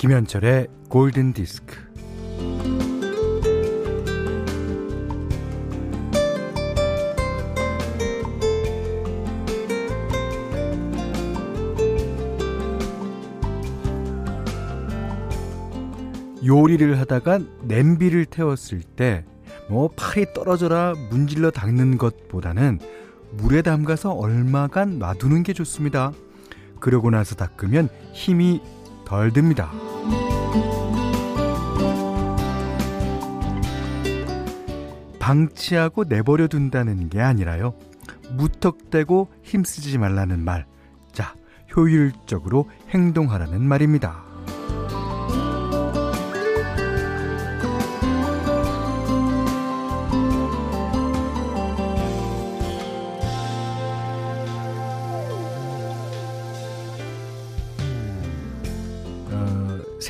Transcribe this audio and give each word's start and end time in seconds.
김현철의 0.00 0.68
골든 0.88 1.34
디스크. 1.34 1.76
요리를 16.46 16.98
하다가 16.98 17.40
냄비를 17.64 18.24
태웠을 18.24 18.80
때 18.80 19.26
뭐 19.68 19.88
팔이 19.94 20.32
떨어져라 20.34 20.94
문질러 21.10 21.50
닦는 21.50 21.98
것보다는 21.98 22.80
물에 23.32 23.60
담가서 23.60 24.12
얼마간 24.12 24.98
놔두는 24.98 25.42
게 25.42 25.52
좋습니다. 25.52 26.12
그러고 26.80 27.10
나서 27.10 27.36
닦으면 27.36 27.90
힘이 28.14 28.62
덜 29.10 29.32
듭니다. 29.32 29.72
방치하고 35.18 36.04
내버려 36.04 36.46
둔다는 36.46 37.08
게 37.08 37.20
아니라요. 37.20 37.74
무턱대고 38.36 39.28
힘쓰지 39.42 39.98
말라는 39.98 40.44
말. 40.44 40.64
자, 41.10 41.34
효율적으로 41.76 42.70
행동하라는 42.90 43.60
말입니다. 43.62 44.29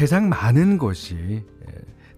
세상 0.00 0.30
많은 0.30 0.78
것이 0.78 1.14
예, 1.14 1.74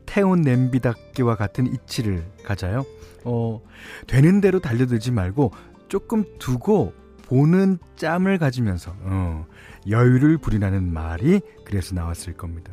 태운 0.06 0.42
냄비 0.42 0.78
닦기와 0.78 1.34
같은 1.34 1.66
이치를 1.66 2.24
가져요. 2.44 2.86
어, 3.24 3.60
되는 4.06 4.40
대로 4.40 4.60
달려들지 4.60 5.10
말고 5.10 5.50
조금 5.88 6.24
두고 6.38 6.92
보는 7.26 7.78
짬을 7.96 8.38
가지면서 8.38 8.94
어, 9.00 9.46
여유를 9.88 10.38
부리라는 10.38 10.92
말이 10.92 11.40
그래서 11.64 11.96
나왔을 11.96 12.34
겁니다. 12.34 12.72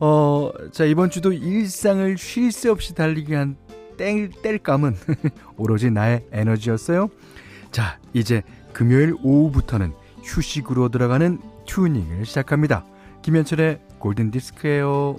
어, 0.00 0.50
자 0.70 0.86
이번 0.86 1.10
주도 1.10 1.34
일상을 1.34 2.16
쉴 2.16 2.52
새 2.52 2.70
없이 2.70 2.94
달리게 2.94 3.36
한 3.36 3.58
뗄, 3.98 4.30
뗄감은 4.30 4.96
오로지 5.58 5.90
나의 5.90 6.24
에너지였어요. 6.32 7.10
자 7.70 7.98
이제 8.14 8.42
금요일 8.72 9.14
오후부터는 9.22 9.92
휴식으로 10.22 10.88
들어가는 10.88 11.38
튜닝을 11.66 12.24
시작합니다. 12.24 12.86
김현철의 13.20 13.91
골든 14.02 14.32
디스크예요. 14.32 15.16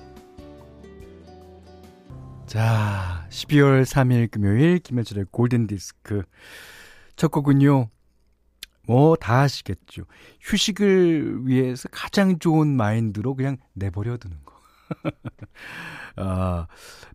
자, 2.45 3.25
12월 3.29 3.83
3일 3.83 4.29
금요일 4.29 4.79
김현철의 4.79 5.27
골든 5.31 5.67
디스크 5.67 6.23
첫 7.15 7.31
곡은요. 7.31 7.89
뭐 8.85 9.15
다 9.15 9.43
아시겠죠. 9.43 10.03
휴식을 10.41 11.47
위해서 11.47 11.87
가장 11.93 12.39
좋은 12.39 12.75
마인드로 12.75 13.35
그냥 13.35 13.55
내버려 13.71 14.17
두는 14.17 14.35
거. 14.43 14.53
아, 16.17 16.67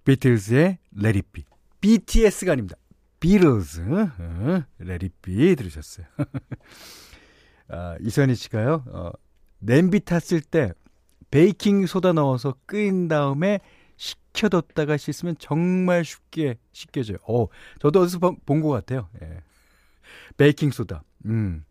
비틀즈의 0.05 0.79
Let 0.97 1.19
It 1.19 1.29
Be. 1.33 1.45
BTS가 1.83 2.53
아닙니다. 2.53 2.77
비틀즈. 3.21 3.83
어, 3.83 4.65
Let 4.81 5.05
It 5.05 5.15
Be 5.21 5.55
들으셨어요. 5.55 6.07
아, 7.69 7.97
이선희 8.01 8.37
씨가요. 8.37 8.85
어, 8.87 9.11
냄비 9.61 10.01
탔을 10.01 10.41
때 10.41 10.73
베이킹 11.31 11.87
소다 11.87 12.13
넣어서 12.15 12.55
끓인 12.67 13.09
다음에 13.09 13.61
식혀뒀다가 13.97 14.97
씻으면 14.97 15.37
정말 15.39 16.05
쉽게 16.05 16.59
씻겨져요. 16.73 17.19
어, 17.29 17.47
저도 17.81 18.01
어디서 18.03 18.19
본 18.47 18.63
것 18.63 18.69
같아요. 18.71 19.09
예. 19.23 19.41
베이킹 20.37 20.71
소다. 20.71 21.03
음. 21.27 21.65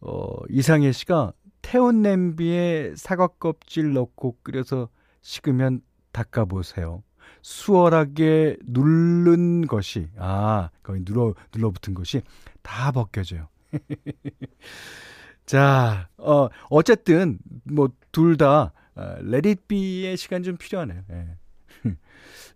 어, 0.00 0.36
이상해 0.50 0.92
씨가 0.92 1.32
태운 1.62 2.02
냄비에 2.02 2.94
사과 2.96 3.26
껍질 3.26 3.92
넣고 3.94 4.36
끓여서 4.42 4.88
식으면 5.22 5.80
닦아 6.12 6.44
보세요. 6.44 7.02
수월하게 7.42 8.56
누른 8.66 9.66
것이, 9.66 10.08
아, 10.18 10.70
거기 10.82 11.04
눌러, 11.04 11.34
눌러붙은 11.54 11.94
것이 11.94 12.22
다 12.62 12.92
벗겨져요. 12.92 13.48
자, 15.46 16.08
어, 16.18 16.48
어쨌든, 16.70 17.38
뭐, 17.64 17.88
둘 18.12 18.36
다, 18.36 18.72
어, 18.94 19.16
레디비의 19.20 20.16
시간 20.16 20.42
좀 20.42 20.56
필요하네요. 20.56 21.02
예. 21.10 21.36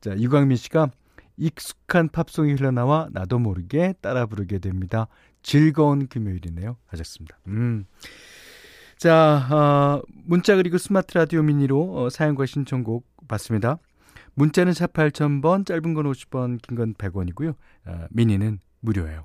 자, 0.01 0.17
유광민 0.19 0.57
씨가 0.57 0.91
익숙한 1.37 2.09
팝송이 2.09 2.53
흘러나와 2.55 3.09
나도 3.13 3.39
모르게 3.39 3.95
따라 4.01 4.27
부르게 4.27 4.59
됩니다. 4.59 5.07
즐거운 5.43 6.07
금요일이네요. 6.09 6.77
하셨습니다. 6.87 7.39
음. 7.47 7.87
자, 8.99 9.47
어, 9.51 10.03
문자 10.25 10.57
그리고 10.57 10.77
스마트 10.77 11.17
라디오 11.17 11.43
미니로 11.43 11.97
어, 11.97 12.11
사연과 12.11 12.45
신청곡 12.47 13.07
받습니다. 13.29 13.79
문자는 14.35 14.73
샵 14.75 14.93
8000번, 14.93 15.65
짧은 15.67 15.95
건 15.95 16.05
50원, 16.13 16.61
긴 16.63 16.77
건 16.77 16.95
100원이고요. 16.95 17.55
어, 17.87 18.07
미니는 18.11 18.59
무료예요. 18.81 19.25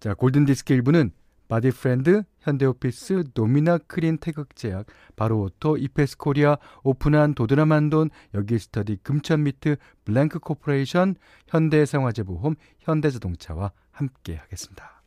자, 0.00 0.14
골든디스크 0.14 0.76
1부는 0.78 1.10
바디프렌드, 1.48 2.24
현대오피스, 2.46 3.24
도미나크림 3.34 4.18
태극제약, 4.18 4.86
바로오토, 5.16 5.78
이페스 5.78 6.16
코리아, 6.16 6.56
오픈한 6.84 7.34
도드람한돈, 7.34 8.10
메가스터디, 8.34 8.98
금천미트, 9.02 9.76
블랭크 10.04 10.38
코퍼레이션, 10.38 11.16
현대해상화재보험, 11.48 12.54
현대자동차와 12.78 13.72
함께 13.90 14.36
하겠습니다. 14.36 15.02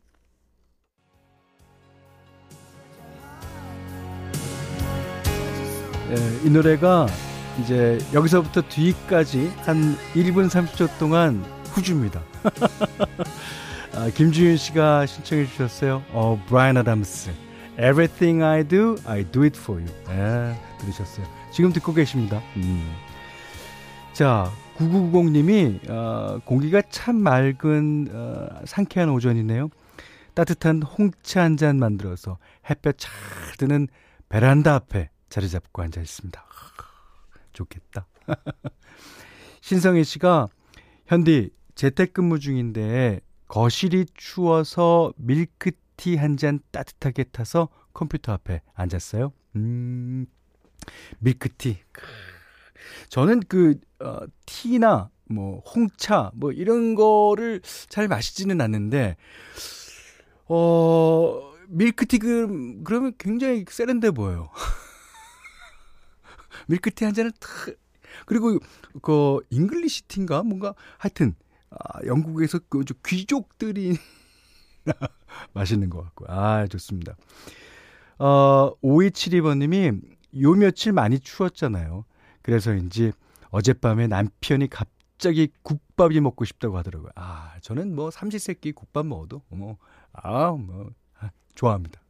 네, 6.09 6.15
이 6.43 6.49
노래가 6.49 7.07
이제 7.61 7.99
여기서부터 8.13 8.61
뒤까지 8.63 9.47
한 9.59 9.95
1분 10.13 10.49
30초 10.49 10.97
동안 10.97 11.43
후주입니다. 11.65 12.21
아, 13.99 14.09
김주윤 14.09 14.55
씨가 14.55 15.05
신청해 15.05 15.45
주셨어요. 15.47 16.01
어, 16.11 16.41
브라이언 16.47 16.77
아담스. 16.77 17.31
Everything 17.73 18.41
I 18.41 18.63
do, 18.63 18.95
I 19.05 19.25
do 19.29 19.43
it 19.43 19.59
for 19.59 19.81
you. 19.81 19.93
예, 20.09 20.55
들으셨어요. 20.79 21.25
지금 21.51 21.73
듣고 21.73 21.93
계십니다. 21.93 22.41
음. 22.55 22.89
자, 24.13 24.49
9990님이, 24.77 25.89
어, 25.89 26.39
공기가 26.45 26.81
참 26.89 27.17
맑은, 27.17 28.07
어, 28.13 28.47
상쾌한 28.65 29.09
오전이네요. 29.09 29.69
따뜻한 30.33 30.81
홍차 30.81 31.43
한 31.43 31.57
잔 31.57 31.77
만들어서 31.77 32.37
햇볕 32.69 32.97
잘 32.97 33.11
드는 33.57 33.89
베란다 34.29 34.75
앞에 34.75 35.09
자리 35.27 35.49
잡고 35.49 35.81
앉아 35.81 35.99
있습니다. 35.99 36.45
좋겠다. 37.51 38.07
신성희 39.59 40.05
씨가, 40.05 40.47
현디, 41.07 41.49
재택근무 41.75 42.39
중인데 42.39 43.19
거실이 43.49 44.05
추워서 44.13 45.11
밀크티 45.17 46.15
한 46.15 46.37
잔 46.37 46.61
따뜻하게 46.71 47.25
타서 47.25 47.67
컴퓨터 47.93 48.31
앞에 48.31 48.61
앉았어요. 48.73 49.33
음, 49.57 50.25
밀크티. 51.19 51.77
저는 53.09 53.41
그, 53.49 53.75
어, 53.99 54.19
티나, 54.45 55.09
뭐, 55.25 55.59
홍차, 55.61 56.31
뭐, 56.35 56.51
이런 56.53 56.95
거를 56.95 57.61
잘 57.89 58.07
마시지는 58.07 58.61
않는데, 58.61 59.17
어, 60.47 61.51
밀크티 61.67 62.19
그, 62.19 62.81
그러면 62.85 63.13
굉장히 63.17 63.65
세련돼 63.67 64.11
보여요. 64.11 64.49
밀크티 66.67 67.03
한 67.03 67.13
잔을 67.13 67.31
탁, 67.31 67.49
그리고, 68.25 68.57
그, 69.01 69.39
English 69.49 70.03
tea인가? 70.03 70.43
뭔가, 70.43 70.73
하여튼, 70.97 71.35
아, 71.71 72.05
영국에서 72.05 72.59
그 72.69 72.83
귀족들이 73.05 73.97
맛있는 75.53 75.89
것 75.89 76.03
같고. 76.03 76.25
아, 76.27 76.67
좋습니다. 76.67 77.15
어, 78.17 78.73
5272번님이 78.81 80.01
요 80.41 80.53
며칠 80.53 80.93
많이 80.93 81.19
추웠잖아요. 81.19 82.05
그래서인지 82.41 83.11
어젯밤에 83.49 84.07
남편이 84.07 84.69
갑자기 84.69 85.49
국밥이 85.63 86.19
먹고 86.19 86.45
싶다고 86.45 86.77
하더라고요. 86.77 87.11
아, 87.15 87.55
저는 87.61 87.95
뭐 87.95 88.11
삼시세끼 88.11 88.71
국밥 88.71 89.05
먹어도 89.05 89.41
뭐, 89.49 89.77
아, 90.13 90.51
뭐, 90.51 90.89
아, 91.19 91.29
좋아합니다. 91.55 92.01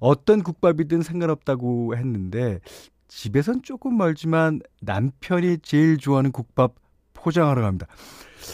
어떤 0.00 0.42
국밥이든 0.42 1.02
상관없다고 1.02 1.96
했는데, 1.96 2.60
집에선 3.06 3.62
조금 3.62 3.96
멀지만 3.96 4.60
남편이 4.80 5.58
제일 5.58 5.98
좋아하는 5.98 6.32
국밥 6.32 6.74
포장하러 7.12 7.62
갑니다. 7.62 7.86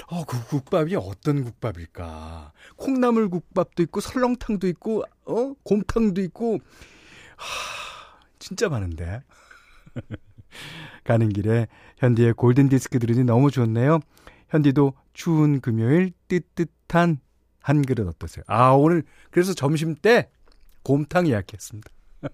어, 0.08 0.24
그 0.24 0.42
국밥이 0.48 0.94
어떤 0.96 1.44
국밥일까? 1.44 2.52
콩나물 2.76 3.28
국밥도 3.28 3.82
있고 3.84 4.00
설렁탕도 4.00 4.66
있고 4.68 5.04
어 5.24 5.54
곰탕도 5.62 6.20
있고 6.22 6.58
하, 7.36 8.18
진짜 8.38 8.68
많은데. 8.68 9.22
가는 11.04 11.28
길에 11.28 11.68
현디의 11.98 12.34
골든 12.34 12.68
디스크 12.68 12.98
들으니 12.98 13.24
너무 13.24 13.50
좋네요. 13.50 14.00
현디도 14.48 14.94
추운 15.12 15.60
금요일 15.60 16.12
뜨뜻한 16.28 17.18
한 17.60 17.82
그릇 17.82 18.06
어떠세요? 18.06 18.44
아, 18.46 18.70
오늘 18.70 19.02
그래서 19.30 19.52
점심 19.52 19.94
때 19.94 20.30
곰탕 20.82 21.28
예약했습니다. 21.28 21.90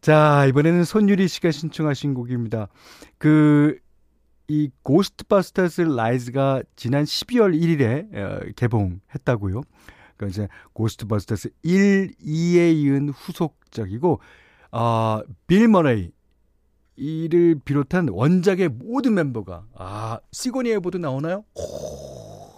자, 0.00 0.46
이번에는 0.46 0.84
손유리 0.84 1.28
씨가 1.28 1.50
신청하신 1.50 2.14
곡입니다. 2.14 2.68
그, 3.18 3.78
이 4.50 4.68
고스트바스터스 4.82 5.82
라이즈가 5.82 6.60
지난 6.74 7.04
12월 7.04 7.56
1일에 7.56 8.12
어, 8.16 8.40
개봉했다고요. 8.56 9.62
그러니까 10.16 10.26
이제 10.26 10.48
고스트바스터스 10.72 11.50
1, 11.62 12.14
2에 12.20 12.74
이은 12.74 13.10
후속작이고, 13.10 14.20
아, 14.72 15.22
빌 15.46 15.68
머레이, 15.68 16.10
이를 16.96 17.60
비롯한 17.64 18.08
원작의 18.10 18.70
모든 18.70 19.14
멤버가 19.14 19.64
아 19.74 20.18
시고니 20.32 20.70
위버도 20.72 20.98
나오나요? 20.98 21.44
오, 21.54 22.50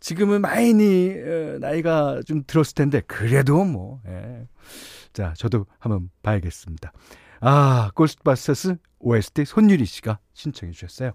지금은 0.00 0.40
많이 0.40 1.10
어, 1.10 1.58
나이가 1.60 2.22
좀 2.24 2.44
들었을 2.46 2.74
텐데 2.74 3.02
그래도 3.06 3.64
뭐 3.64 4.00
예. 4.06 4.46
자, 5.12 5.34
저도 5.36 5.66
한번 5.78 6.08
봐야겠습니다. 6.22 6.92
아, 7.40 7.90
고스트바스터스 7.94 8.76
OST 8.98 9.44
손유리 9.44 9.84
씨가 9.84 10.18
신청해 10.32 10.72
주셨어요. 10.72 11.12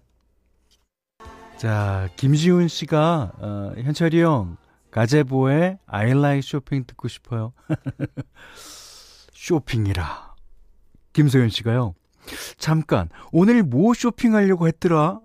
자, 1.57 2.09
김지훈 2.15 2.67
씨가 2.67 3.31
어, 3.37 3.73
현철이 3.77 4.21
형 4.21 4.57
가제보의 4.91 5.79
like 5.91 6.41
쇼핑 6.41 6.85
듣고 6.85 7.07
싶어요. 7.07 7.53
쇼핑이라. 9.33 10.35
김소연 11.13 11.49
씨가요. 11.49 11.95
잠깐, 12.57 13.09
오늘 13.31 13.63
뭐 13.63 13.93
쇼핑하려고 13.93 14.67
했더라? 14.67 15.19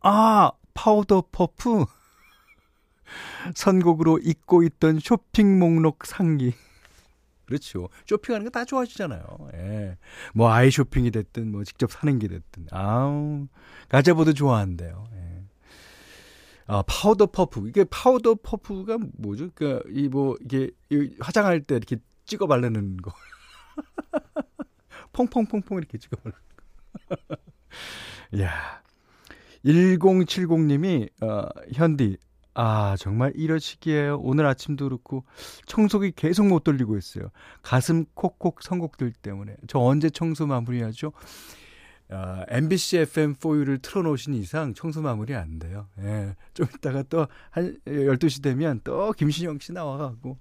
아, 0.00 0.52
파우더 0.72 1.24
퍼프. 1.30 1.84
선곡으로 3.54 4.18
잊고 4.22 4.62
있던 4.62 4.98
쇼핑 5.00 5.58
목록 5.58 6.06
상기. 6.06 6.54
그렇죠. 7.46 7.88
쇼핑하는 8.06 8.44
거 8.44 8.50
다 8.50 8.64
좋아하시잖아요. 8.64 9.22
예. 9.54 9.96
뭐 10.34 10.50
아이 10.50 10.70
쇼핑이 10.70 11.10
됐든 11.10 11.50
뭐 11.52 11.64
직접 11.64 11.90
사는 11.92 12.18
게 12.18 12.28
됐든. 12.28 12.66
아우. 12.70 13.46
가제보도 13.88 14.32
좋아한대요. 14.32 15.08
예. 15.14 15.44
아, 16.66 16.82
파우더 16.86 17.26
퍼프. 17.26 17.68
이게 17.68 17.84
파우더 17.84 18.36
퍼프가 18.42 18.98
뭐죠? 19.18 19.50
그니까 19.54 19.82
이 19.90 20.08
뭐 20.08 20.36
이게 20.40 20.70
이 20.90 21.14
화장할 21.20 21.60
때 21.62 21.76
이렇게 21.76 21.96
찍어 22.26 22.46
바르는 22.46 22.96
거. 22.98 23.12
퐁퐁퐁퐁 25.12 25.78
이렇게 25.78 25.98
찍어 25.98 26.16
바르는 26.16 26.38
거. 26.56 27.36
야. 28.42 28.82
1070님이 29.64 31.08
어 31.22 31.48
현디 31.72 32.18
아, 32.54 32.94
정말 32.98 33.32
이러시기에요. 33.34 34.18
오늘 34.22 34.46
아침도 34.46 34.84
그렇고 34.86 35.24
청소기 35.66 36.12
계속 36.14 36.46
못 36.46 36.62
돌리고 36.64 36.96
있어요. 36.96 37.30
가슴 37.62 38.04
콕콕 38.14 38.62
선곡들 38.62 39.12
때문에. 39.12 39.56
저 39.66 39.80
언제 39.80 40.08
청소 40.08 40.46
마무리하죠? 40.46 41.12
어, 42.10 42.42
MBC 42.48 42.98
FM4U를 42.98 43.82
틀어놓으신 43.82 44.34
이상 44.34 44.74
청소 44.74 45.00
마무리 45.02 45.34
안 45.34 45.58
돼요. 45.58 45.88
예. 46.00 46.36
좀 46.52 46.66
이따가 46.76 47.02
또 47.04 47.26
한 47.50 47.76
12시 47.86 48.42
되면 48.42 48.80
또 48.84 49.12
김신영 49.12 49.58
씨 49.58 49.72
나와가고. 49.72 50.38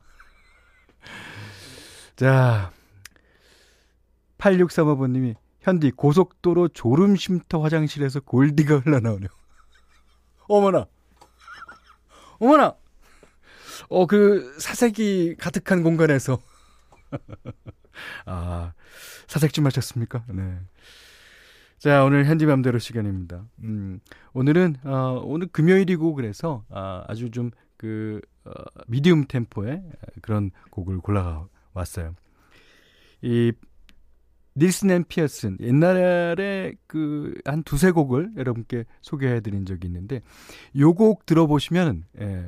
자. 2.16 2.72
8635번님이 4.38 5.36
현디 5.62 5.92
고속도로 5.92 6.68
졸음 6.70 7.16
쉼터 7.16 7.62
화장실에서 7.62 8.20
골디가 8.20 8.80
흘러나오네요. 8.80 9.30
어머나. 10.50 10.86
어머나! 12.44 12.76
어, 13.88 14.06
그, 14.06 14.54
사색이 14.60 15.38
가득한 15.40 15.82
공간에서. 15.82 16.42
아, 18.26 18.74
사색 19.28 19.54
좀 19.54 19.66
하셨습니까? 19.66 20.26
네. 20.28 20.60
자, 21.78 22.04
오늘 22.04 22.26
현디맘대로 22.26 22.80
시간입니다. 22.80 23.46
음, 23.64 24.02
오늘은, 24.34 24.76
어, 24.84 25.22
오늘 25.24 25.48
금요일이고 25.48 26.16
그래서, 26.16 26.66
아, 26.70 27.06
아주 27.08 27.32
좀, 27.32 27.52
그, 27.78 28.20
어, 28.44 28.52
medium 28.88 29.24
tempo의 29.26 29.82
그런 30.22 30.52
곡을 30.72 30.98
골라왔어요. 30.98 32.14
이, 33.22 33.54
닐슨 34.58 34.92
앤 34.92 35.04
피어슨 35.08 35.58
옛날에 35.60 36.74
그 36.88 37.34
한 37.46 37.64
두세 37.64 37.92
곡을 37.92 38.32
여러분께 38.38 38.86
소개해 39.02 39.42
드린 39.42 39.66
적이 39.66 39.88
있는데 39.88 40.22
요 40.80 40.94
곡 40.94 41.26
들어보시면 41.26 42.04
예, 42.22 42.46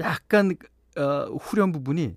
약간 0.00 0.56
어, 0.96 1.24
후렴 1.40 1.72
부분이 1.72 2.16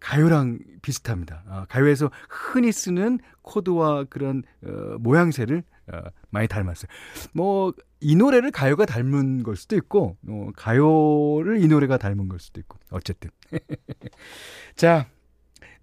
가요랑 0.00 0.58
비슷합니다. 0.82 1.44
아, 1.48 1.66
가요에서 1.68 2.10
흔히 2.28 2.72
쓰는 2.72 3.18
코드와 3.42 4.04
그런 4.04 4.42
어, 4.64 4.96
모양새를 4.98 5.62
어, 5.92 5.98
많이 6.30 6.48
닮았어요. 6.48 6.88
뭐 7.34 7.72
이 8.04 8.16
노래를 8.16 8.50
가요가 8.50 8.84
닮은 8.84 9.44
걸 9.44 9.54
수도 9.54 9.76
있고 9.76 10.16
어, 10.26 10.48
가요를 10.56 11.62
이 11.62 11.68
노래가 11.68 11.98
닮은 11.98 12.28
걸 12.28 12.40
수도 12.40 12.60
있고 12.60 12.78
어쨌든 12.90 13.30
자 14.74 15.06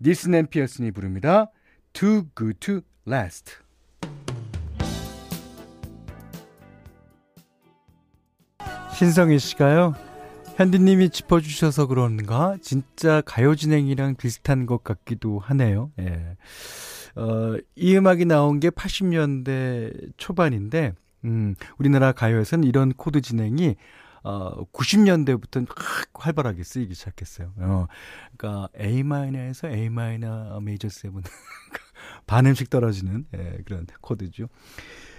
닐슨 0.01 0.33
앤 0.35 0.47
피어슨이 0.47 0.91
부릅니다. 0.91 1.49
Too 1.93 2.23
Good 2.35 2.59
to 2.59 2.81
Last. 3.07 3.57
신성희 8.95 9.39
씨가요. 9.39 9.95
현디님이 10.57 11.09
짚어주셔서 11.09 11.87
그런가 11.87 12.57
진짜 12.61 13.21
가요 13.21 13.55
진행이랑 13.55 14.15
비슷한 14.15 14.65
것 14.65 14.83
같기도 14.83 15.39
하네요. 15.39 15.91
예. 15.99 16.35
어, 17.15 17.57
이 17.75 17.95
음악이 17.95 18.25
나온 18.25 18.59
게 18.59 18.69
80년대 18.69 20.11
초반인데, 20.17 20.93
음, 21.25 21.55
우리나라 21.77 22.11
가요에서는 22.11 22.67
이런 22.67 22.93
코드 22.93 23.21
진행이 23.21 23.75
어, 24.23 24.65
90년대부터 24.71 25.65
확 25.69 26.09
활발하게 26.13 26.63
쓰이기 26.63 26.93
시작했어요. 26.93 27.53
어, 27.57 27.87
그러니까 28.37 28.69
A 28.79 29.03
마이너에서 29.03 29.69
A 29.69 29.89
마이너 29.89 30.59
메이저 30.59 30.89
세븐 30.89 31.23
반음씩 32.27 32.69
떨어지는 32.69 33.25
예, 33.35 33.57
그런 33.65 33.85
코드죠. 34.01 34.47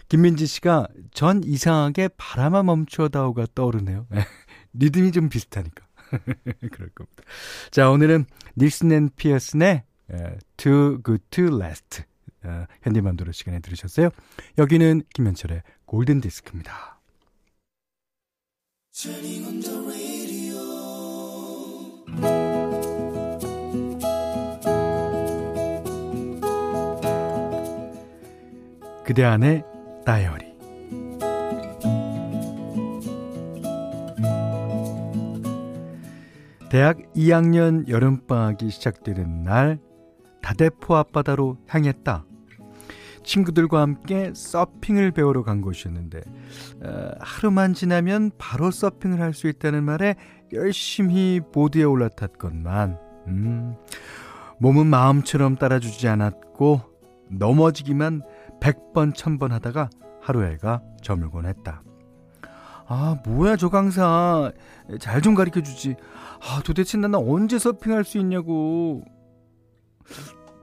김민지 0.08 0.46
씨가 0.46 0.88
전 1.12 1.42
이상하게 1.44 2.08
바람아 2.16 2.62
멈춰다오가 2.64 3.46
떠오르네요. 3.54 4.06
예, 4.14 4.26
리듬이 4.72 5.12
좀 5.12 5.28
비슷하니까. 5.28 5.86
그럴 6.72 6.88
겁니다. 6.90 7.22
자, 7.70 7.90
오늘은 7.90 8.26
닐슨 8.58 8.92
앤 8.92 9.10
피어슨의 9.14 9.84
예, 10.12 10.38
Too 10.56 11.02
Good 11.04 11.24
to 11.30 11.56
Last 11.56 12.02
어, 12.42 12.66
현디맘대로 12.82 13.32
시간에 13.32 13.60
들으셨어요. 13.60 14.10
여기는 14.58 15.02
김현철의 15.14 15.62
골든 15.84 16.20
디스크입니다. 16.20 16.99
그대 29.04 29.24
안의 29.24 29.64
다이어리 30.04 30.44
대학 36.70 36.98
2학년 37.14 37.88
여름방학이 37.88 38.70
시작되는 38.70 39.42
날 39.42 39.78
다대포 40.40 40.96
앞바다로 40.96 41.58
향했다. 41.66 42.24
친구들과 43.22 43.80
함께 43.80 44.32
서핑을 44.34 45.10
배우러 45.12 45.42
간 45.42 45.60
곳이었는데 45.60 46.20
어, 46.84 47.10
하루만 47.20 47.74
지나면 47.74 48.30
바로 48.38 48.70
서핑을 48.70 49.20
할 49.20 49.32
수 49.34 49.48
있다는 49.48 49.84
말에 49.84 50.16
열심히 50.52 51.40
보드에 51.52 51.84
올라탔건만 51.84 52.98
음, 53.28 53.76
몸은 54.58 54.86
마음처럼 54.86 55.56
따라주지 55.56 56.08
않았고 56.08 56.80
넘어지기만 57.30 58.22
100번 58.60 59.14
1000번 59.14 59.50
하다가 59.50 59.88
하루에가 60.20 60.82
저물곤 61.02 61.46
했다. 61.46 61.82
아 62.86 63.16
뭐야 63.24 63.54
저 63.56 63.68
강사 63.68 64.50
잘 64.98 65.22
좀 65.22 65.34
가르쳐 65.36 65.62
주지. 65.62 65.94
아 66.42 66.60
도대체 66.64 66.98
나는 66.98 67.20
언제 67.20 67.58
서핑할 67.58 68.02
수 68.04 68.18
있냐고. 68.18 69.04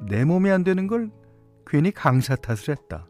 내 0.09 0.25
몸이 0.25 0.51
안 0.51 0.63
되는 0.63 0.87
걸 0.87 1.09
괜히 1.67 1.91
강사 1.91 2.35
탓을 2.35 2.69
했다. 2.69 3.07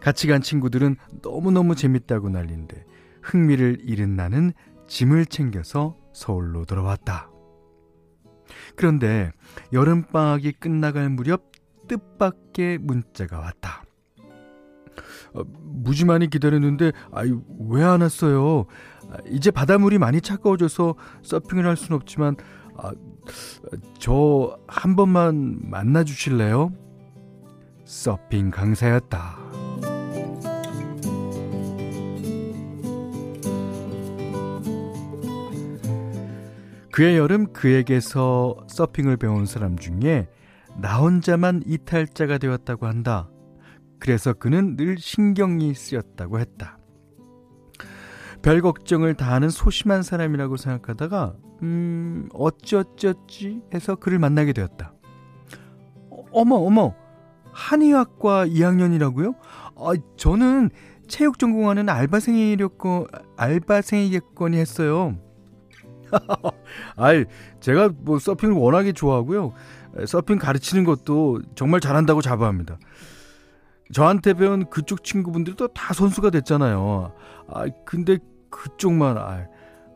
같이 0.00 0.26
간 0.26 0.40
친구들은 0.40 0.96
너무너무 1.22 1.74
재밌다고 1.76 2.28
난리인데 2.30 2.84
흥미를 3.22 3.78
잃은 3.82 4.16
나는 4.16 4.52
짐을 4.88 5.26
챙겨서 5.26 5.96
서울로 6.12 6.64
돌아왔다. 6.64 7.30
그런데 8.76 9.30
여름방학이 9.72 10.52
끝나갈 10.52 11.08
무렵 11.08 11.52
뜻밖의 11.88 12.78
문자가 12.78 13.38
왔다. 13.38 13.84
어, 15.34 15.42
무지 15.62 16.04
많이 16.04 16.28
기다렸는데 16.28 16.92
아이 17.12 17.32
왜 17.70 17.82
안 17.84 18.00
왔어요? 18.02 18.66
아, 19.10 19.16
이제 19.28 19.50
바닷물이 19.50 19.98
많이 19.98 20.20
차가워져서 20.20 20.96
서핑을 21.22 21.64
할 21.66 21.76
수는 21.76 21.96
없지만 21.96 22.36
아, 22.76 22.92
저 23.98 24.58
한 24.66 24.96
번만 24.96 25.60
만나 25.70 26.04
주실래요? 26.04 26.72
서핑 27.92 28.50
강사였다. 28.50 29.36
그의 36.90 37.18
여름 37.18 37.52
그에게서 37.52 38.56
서핑을 38.66 39.18
배운 39.18 39.44
사람 39.44 39.76
중에 39.76 40.26
나 40.80 41.00
혼자만 41.00 41.64
이탈자가 41.66 42.38
되었다고 42.38 42.86
한다. 42.86 43.28
그래서 44.00 44.32
그는 44.32 44.76
늘 44.76 44.96
신경이 44.96 45.74
쓰였다고 45.74 46.38
했다. 46.38 46.78
별 48.40 48.62
걱정을 48.62 49.14
다 49.14 49.34
하는 49.34 49.50
소심한 49.50 50.02
사람이라고 50.02 50.56
생각하다가 50.56 51.36
음 51.62 52.30
어찌어찌어찌 52.32 53.60
해서 53.74 53.96
그를 53.96 54.18
만나게 54.18 54.54
되었다. 54.54 54.94
어, 56.08 56.24
어머 56.32 56.56
어머 56.56 57.01
한의학과 57.52 58.46
2학년이라고요? 58.46 59.34
아 59.76 59.92
저는 60.16 60.70
체육 61.08 61.38
전공하는 61.38 61.88
알바생이렸고 61.88 63.06
알바생이겠거니 63.36 64.56
했어요. 64.56 65.16
아이 66.96 67.24
제가 67.60 67.90
뭐 67.98 68.18
서핑을 68.18 68.54
워낙에 68.54 68.92
좋아하고요. 68.92 69.52
서핑 70.06 70.38
가르치는 70.38 70.84
것도 70.84 71.40
정말 71.54 71.80
잘한다고 71.80 72.22
자부합니다. 72.22 72.78
저한테 73.92 74.32
배운 74.34 74.68
그쪽 74.70 75.04
친구분들도 75.04 75.68
다 75.68 75.92
선수가 75.92 76.30
됐잖아요. 76.30 77.12
아, 77.48 77.66
근데 77.84 78.18
그쪽만, 78.50 79.18
아, 79.18 79.46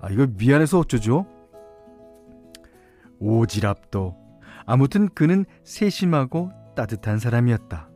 아 0.00 0.10
이거 0.10 0.26
미안해서 0.36 0.80
어쩌죠? 0.80 1.26
오지랖도. 3.20 4.14
아무튼 4.66 5.08
그는 5.14 5.46
세심하고 5.64 6.50
따뜻한 6.76 7.18
사람이었다. 7.18 7.90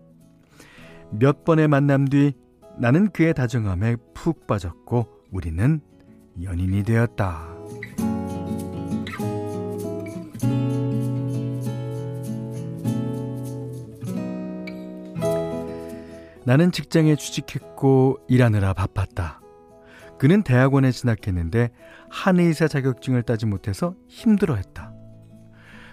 몇 1.12 1.44
번의 1.44 1.68
만남 1.68 2.08
뒤 2.08 2.32
나는 2.76 3.10
그의 3.10 3.34
다정함에 3.34 3.94
푹 4.14 4.48
빠졌고 4.48 5.06
우리는 5.30 5.80
연인이 6.42 6.82
되었다. 6.82 7.46
나는 16.44 16.72
직장에 16.72 17.14
취직했고 17.14 18.18
일하느라 18.26 18.72
바빴다. 18.72 19.40
그는 20.18 20.42
대학원에 20.42 20.90
진학했는데 20.90 21.70
한의사 22.10 22.66
자격증을 22.66 23.22
따지 23.22 23.46
못해서 23.46 23.94
힘들어했다. 24.08 24.99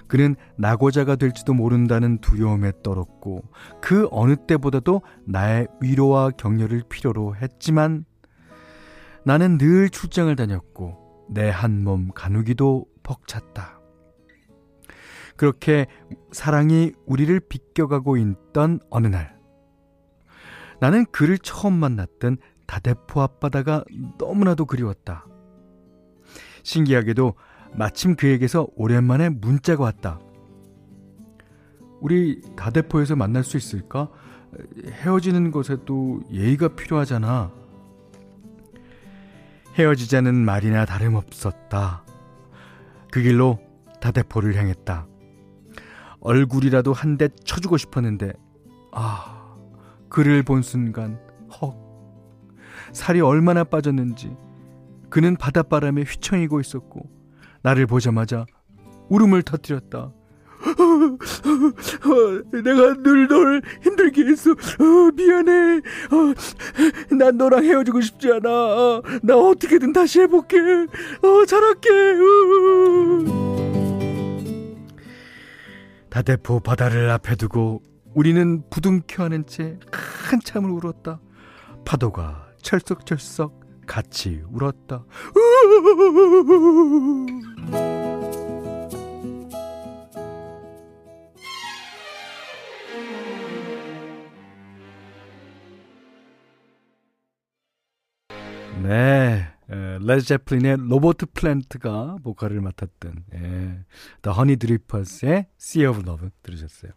그는 0.08 0.36
낙오자가 0.58 1.16
될지도 1.18 1.54
모른다는 1.54 2.20
두려움에 2.20 2.72
떨었고 2.84 3.44
그 3.82 4.08
어느 4.12 4.36
때보다도 4.36 5.02
나의 5.26 5.68
위로와 5.82 6.32
격려를 6.32 6.84
필요로 6.90 7.36
했지만 7.36 8.06
나는 9.26 9.58
늘 9.58 9.90
출장을 9.90 10.34
다녔고 10.36 11.28
내 11.30 11.50
한 11.50 11.84
몸 11.84 12.10
가누기도 12.14 12.86
벅찼다. 13.04 13.80
그렇게 15.36 15.86
사랑이 16.32 16.94
우리를 17.06 17.40
비껴가고 17.42 18.18
있던 18.18 18.80
어느 18.90 19.08
날 19.08 19.38
나는 20.80 21.06
그를 21.12 21.38
처음 21.38 21.74
만났던 21.74 22.38
다대포 22.66 23.22
앞바다가 23.22 23.84
너무나도 24.18 24.66
그리웠다. 24.66 25.26
신기하게도 26.64 27.34
마침 27.78 28.16
그에게서 28.16 28.68
오랜만에 28.76 29.30
문자가 29.30 29.84
왔다. 29.84 30.20
우리 32.02 32.42
다대포에서 32.56 33.16
만날 33.16 33.44
수 33.44 33.58
있을까? 33.58 34.10
헤어지는 34.88 35.52
것에도 35.52 36.22
예의가 36.32 36.70
필요하잖아. 36.70 37.52
헤어지자는 39.76 40.34
말이나 40.36 40.86
다름없었다. 40.86 42.04
그 43.12 43.22
길로 43.22 43.60
다대포를 44.02 44.56
향했다. 44.56 45.08
얼굴이라도 46.20 46.94
한 46.94 47.18
대 47.18 47.30
쳐주고 47.30 47.78
싶었는데, 47.78 48.34
아, 48.92 49.56
그를 50.10 50.42
본 50.44 50.62
순간 50.62 51.20
헉 51.62 51.76
살이 52.92 53.22
얼마나 53.22 53.64
빠졌는지 53.64 54.36
그는 55.10 55.36
바닷바람에 55.36 56.04
휘청이고 56.04 56.60
있었고 56.60 57.10
나를 57.64 57.86
보자마자 57.88 58.46
울음을 59.10 59.44
터뜨렸다. 59.44 60.12
내가 62.64 62.94
늘 63.04 63.28
널 63.28 63.62
힘들게 63.84 64.26
했어. 64.26 64.52
어, 64.52 65.12
미안해. 65.16 65.78
어, 65.78 67.14
난 67.16 67.38
너랑 67.38 67.64
헤어지고 67.64 68.02
싶지 68.02 68.32
않아. 68.34 68.50
어, 68.50 69.04
나 69.22 69.38
어떻게든 69.38 69.94
다시 69.94 70.22
해볼게. 70.22 70.58
어, 70.60 71.46
잘할게. 71.46 71.90
다대포 76.10 76.60
바다를 76.62 77.10
앞에 77.12 77.36
두고 77.36 77.82
우리는 78.16 78.64
부둥켜 78.70 79.26
안은 79.26 79.46
채 79.46 79.78
한참을 79.92 80.70
울었다. 80.72 81.20
파도가 81.86 82.48
철썩철썩 82.62 83.67
같이 83.88 84.44
울었다. 84.52 85.04
네, 98.84 99.48
레드 100.02 100.22
제플린의 100.22 100.78
로버트 100.88 101.26
플랜트가 101.34 102.18
보컬을 102.24 102.62
맡았던 102.62 103.26
예, 103.34 103.40
The 104.22 104.34
Honey 104.34 104.56
Drippers의 104.58 105.48
Sea 105.60 105.88
of 105.88 106.02
Love 106.08 106.30
들으셨어요. 106.44 106.92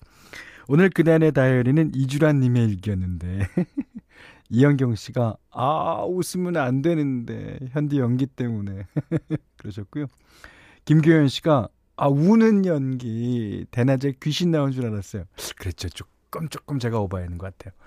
오늘 0.68 0.90
그날의 0.90 1.32
다이어리는 1.32 1.92
이주란 1.94 2.38
님의 2.38 2.66
일기였는데 2.66 3.48
이영경 4.50 4.96
씨가 4.96 5.36
아 5.50 6.04
웃으면 6.04 6.56
안 6.56 6.82
되는데 6.82 7.58
현디 7.70 7.98
연기 7.98 8.26
때문에 8.26 8.86
그러셨고요. 9.58 10.06
김교현 10.84 11.28
씨가 11.28 11.68
아 11.96 12.08
우는 12.08 12.66
연기 12.66 13.64
대낮에 13.70 14.14
귀신 14.20 14.50
나온 14.50 14.72
줄 14.72 14.86
알았어요. 14.86 15.24
그랬죠. 15.56 15.88
조금 15.88 16.48
조금 16.48 16.78
제가 16.78 16.98
오버했는 16.98 17.38
것 17.38 17.56
같아요. 17.56 17.78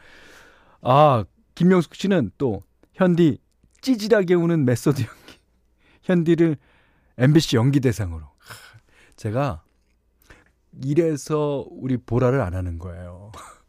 아 0.81 1.25
김명숙 1.55 1.95
씨는 1.95 2.31
또 2.37 2.61
현디 2.93 3.39
찌질하게 3.81 4.35
우는 4.35 4.63
method 4.65 5.01
연기. 5.01 5.39
현디를 6.03 6.57
MBC 7.17 7.57
연기 7.57 7.79
대상으로. 7.81 8.25
제가 9.17 9.63
이래서 10.81 11.65
우리 11.69 11.97
보라를 11.97 12.41
안 12.41 12.53
하는 12.55 12.79
거예요. 12.79 13.31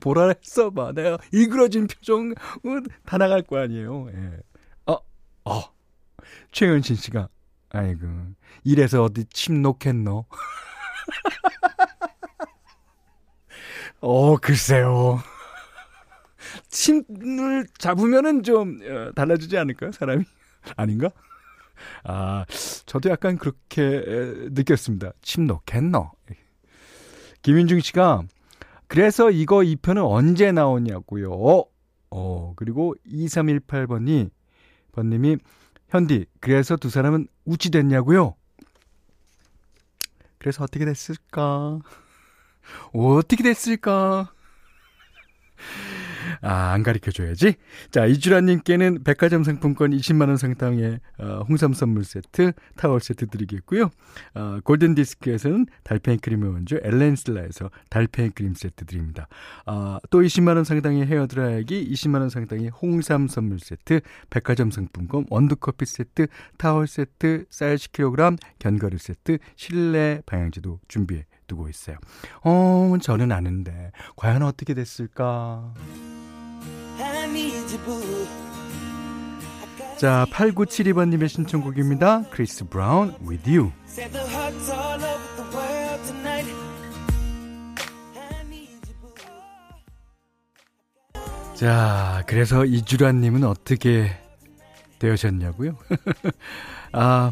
보라를 0.00 0.34
했어 0.42 0.70
봐. 0.70 0.92
내가 0.92 1.18
일그러진 1.32 1.86
표정 1.86 2.34
다 3.04 3.18
나갈 3.18 3.42
거 3.42 3.58
아니에요. 3.58 4.08
예. 4.14 4.30
어, 4.86 4.96
어. 5.44 5.62
최현신 6.52 6.96
씨가 6.96 7.28
아이고 7.70 8.06
이래서 8.64 9.02
어디 9.04 9.24
침 9.26 9.62
놓겠노? 9.62 10.24
어 14.00 14.36
글쎄요. 14.36 15.20
침을 16.68 17.66
잡으면은 17.78 18.42
좀 18.42 18.80
어, 18.82 19.12
달라지지 19.14 19.56
않을까요 19.56 19.92
사람이 19.92 20.24
아닌가? 20.76 21.08
아, 22.04 22.44
저도 22.86 23.10
약간 23.10 23.38
그렇게 23.38 24.02
느꼈습니다. 24.50 25.12
침 25.22 25.46
놓겠노? 25.46 26.10
김윤중 27.42 27.80
씨가 27.80 28.22
그래서 28.92 29.30
이거 29.30 29.60
2편은 29.60 30.06
언제 30.06 30.52
나오냐고요. 30.52 31.30
어, 32.10 32.52
그리고 32.56 32.94
2318번이 33.06 34.28
번님이 34.92 35.38
현디 35.88 36.26
그래서 36.40 36.76
두 36.76 36.90
사람은 36.90 37.26
우찌 37.46 37.70
됐냐고요? 37.70 38.34
그래서 40.36 40.64
어떻게 40.64 40.84
됐을까? 40.84 41.78
어떻게 42.92 43.42
됐을까? 43.42 44.30
아, 46.42 46.72
안 46.72 46.82
가르쳐 46.82 47.10
줘야지. 47.12 47.54
자, 47.90 48.04
이주라님께는 48.04 49.04
백화점 49.04 49.44
상품권 49.44 49.92
20만원 49.92 50.36
상당의 50.36 50.98
어, 51.18 51.44
홍삼 51.48 51.72
선물 51.72 52.04
세트, 52.04 52.52
타월 52.76 53.00
세트 53.00 53.28
드리겠고요. 53.28 53.90
어, 54.34 54.58
골든 54.64 54.96
디스크에서는 54.96 55.66
달팽이 55.84 56.18
크림의 56.18 56.50
원조 56.50 56.78
엘렌슬라에서 56.82 57.70
달팽이 57.90 58.30
크림 58.30 58.54
세트 58.54 58.86
드립니다. 58.86 59.28
어, 59.66 59.98
또 60.10 60.20
20만원 60.20 60.64
상당의 60.64 61.06
헤어 61.06 61.28
드라이기, 61.28 61.88
20만원 61.92 62.28
상당의 62.28 62.70
홍삼 62.70 63.28
선물 63.28 63.60
세트, 63.60 64.00
백화점 64.28 64.72
상품권, 64.72 65.26
원두커피 65.30 65.86
세트, 65.86 66.26
타월 66.58 66.88
세트, 66.88 67.44
쌀 67.50 67.76
10kg, 67.76 68.36
견과류 68.58 68.98
세트, 68.98 69.38
실내 69.54 70.22
방향제도 70.26 70.80
준비해 70.88 71.24
두고 71.46 71.68
있어요. 71.68 71.98
어, 72.42 72.96
저는 73.00 73.30
아는데 73.30 73.92
과연 74.16 74.42
어떻게 74.42 74.74
됐을까? 74.74 75.74
자, 79.96 80.26
8972번님의 80.30 81.28
신청곡입니다. 81.28 82.24
크리스 82.30 82.68
브라운, 82.68 83.14
With 83.26 83.50
You. 83.50 83.72
자, 91.54 92.24
그래서 92.26 92.64
이주라님은 92.64 93.44
어떻게 93.44 94.10
되셨냐고요? 94.98 95.76
아, 96.92 97.30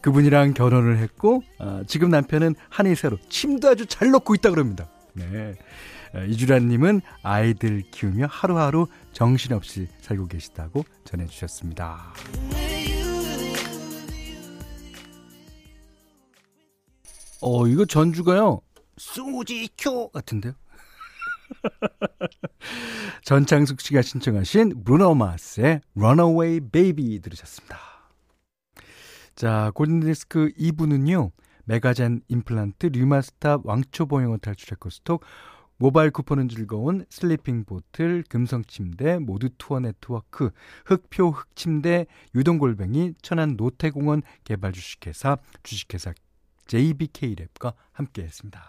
그분이랑 0.00 0.54
결혼을 0.54 0.98
했고 0.98 1.42
어, 1.58 1.82
지금 1.86 2.10
남편은 2.10 2.54
한의사로 2.70 3.18
침도 3.28 3.68
아주 3.68 3.86
잘 3.86 4.10
놓고 4.10 4.34
있다 4.36 4.50
그럽니다. 4.50 4.88
네. 5.12 5.54
어, 6.14 6.20
이주라님은 6.24 7.00
아이들 7.22 7.82
키우며 7.90 8.26
하루하루 8.30 8.86
정신없이 9.12 9.88
살고 10.00 10.26
계시다고 10.26 10.84
전해주셨습니다. 11.04 12.14
어, 17.40 17.66
이거 17.66 17.84
전주가요. 17.84 18.60
수지큐 18.96 20.10
같은데요? 20.10 20.54
전창숙 23.22 23.80
씨가 23.80 24.02
신청하신 24.02 24.84
브루노 24.84 25.14
마스의 25.14 25.80
Runaway 25.96 26.60
Baby 26.60 27.20
들으셨습니다. 27.20 27.78
자, 29.34 29.70
골든디스크 29.74 30.50
2부는요. 30.58 31.30
메가젠 31.64 32.22
임플란트, 32.28 32.86
류마스탑, 32.86 33.64
왕초보 33.64 34.03
영어 34.03 34.38
탈출 34.38 34.72
해커스톡, 34.72 35.22
모바일 35.80 36.10
쿠폰은 36.10 36.48
즐거운 36.48 37.04
슬리핑 37.08 37.64
보틀, 37.64 38.24
금성 38.28 38.64
침대, 38.64 39.18
모두 39.20 39.48
투어 39.58 39.78
네트워크, 39.78 40.50
흙표 40.84 41.30
흙침대, 41.30 42.06
유동골뱅이, 42.34 43.14
천안 43.22 43.56
노태공원 43.56 44.22
개발 44.42 44.72
주식회사, 44.72 45.38
주식회사 45.62 46.12
JBK랩과 46.66 47.74
함께 47.92 48.22
했습니다. 48.22 48.60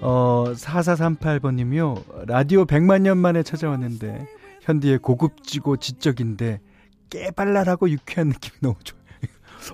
어, 0.00 0.44
4438번님이요. 0.52 2.26
라디오 2.26 2.64
100만 2.64 3.02
년 3.02 3.18
만에 3.18 3.44
찾아왔는데, 3.44 4.26
현디의 4.62 4.98
고급지고 4.98 5.76
지적인데, 5.76 6.60
깨발랄하고 7.08 7.88
유쾌한 7.88 8.28
느낌이 8.28 8.58
너무 8.60 8.74
좋아요. 8.82 8.95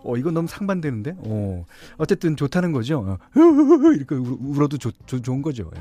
어, 0.04 0.16
이건 0.16 0.34
너무 0.34 0.48
상반되는데? 0.48 1.16
어, 1.18 1.64
어쨌든 1.98 2.36
좋다는 2.36 2.72
거죠. 2.72 3.00
어, 3.00 3.18
이렇게 3.94 4.14
울 4.14 4.62
어도 4.62 4.78
좋, 4.78 4.92
좋, 5.06 5.22
좋은 5.22 5.42
거죠. 5.42 5.70
예. 5.76 5.80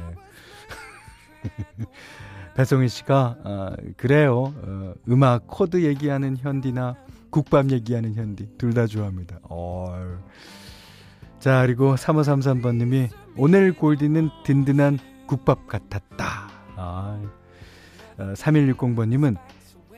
배송희 2.55 2.89
씨가, 2.89 3.37
아, 3.43 3.75
그래요. 3.97 4.53
어, 4.63 4.93
음악, 5.09 5.47
코드 5.47 5.83
얘기하는 5.83 6.37
현디나 6.37 6.95
국밥 7.29 7.71
얘기하는 7.71 8.13
현디, 8.13 8.57
둘 8.57 8.73
다 8.73 8.87
좋아합니다. 8.87 9.39
어, 9.43 10.17
자, 11.39 11.61
그리고 11.65 11.95
3533번님이 11.95 13.09
오늘 13.37 13.73
골디는 13.73 14.29
든든한 14.43 14.99
국밥 15.27 15.67
같았다. 15.67 16.49
아, 16.75 17.21
3160번님은 18.17 19.37
어, 19.37 19.41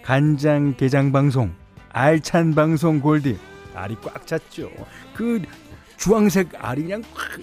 간장 0.04 0.76
게장 0.78 1.12
방송, 1.12 1.54
알찬 1.90 2.54
방송 2.54 3.00
골디. 3.02 3.38
알이 3.76 3.98
꽉 4.02 4.26
찼죠. 4.26 4.70
그 5.14 5.42
주황색 5.98 6.50
알이 6.54 6.84
그냥 6.84 7.04
꽉. 7.14 7.42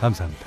감사합니다. 0.00 0.46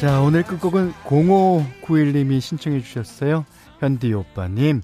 자, 0.00 0.20
오늘 0.20 0.42
끝곡은 0.42 0.92
0591님이 1.04 2.40
신청해 2.40 2.80
주셨어요. 2.80 3.46
현디 3.80 4.12
오빠님. 4.12 4.82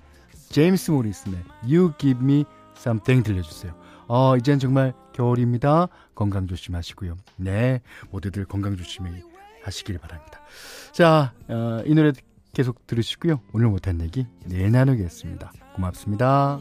제임스 0.49 0.91
모리슨의 0.91 1.39
You 1.63 1.93
Give 1.99 2.23
Me 2.23 2.45
Something 2.77 3.23
들려주세요. 3.25 3.75
어, 4.09 4.37
이젠 4.37 4.59
정말 4.59 4.93
겨울입니다. 5.13 5.89
건강 6.15 6.47
조심하시고요. 6.47 7.17
네, 7.37 7.81
모두들 8.11 8.45
건강 8.47 8.77
조심히 8.77 9.23
하시길 9.63 9.99
바랍니다. 9.99 10.41
자, 10.93 11.33
어, 11.49 11.83
이 11.87 11.95
노래 11.95 12.13
계속 12.53 12.87
들으시고요. 12.87 13.41
오늘 13.53 13.69
못한 13.69 14.01
얘기 14.01 14.27
내일 14.47 14.71
나누겠습니다. 14.73 15.53
고맙습니다. 15.75 16.61